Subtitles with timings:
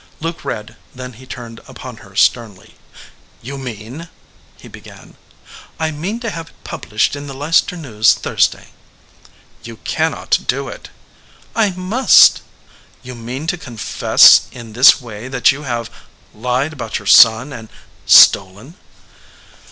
[0.19, 2.73] Luke read, then he turned upon her sternly.
[3.43, 4.09] "You mean"
[4.57, 5.15] he began.
[5.79, 8.69] "I mean to have it published in the Leicester News Thursday."
[9.63, 10.89] "You cannot do it."
[11.55, 12.41] "I must."
[13.03, 15.91] "You mean to confess in this way that you have
[16.33, 17.69] lied about your son, and
[18.07, 18.73] stolen?"